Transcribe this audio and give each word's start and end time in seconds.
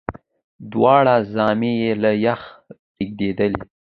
دواړي 0.71 1.15
زامي 1.33 1.71
یې 1.81 1.91
له 2.01 2.11
یخه 2.25 2.51
رېږدېدلې 2.97 3.63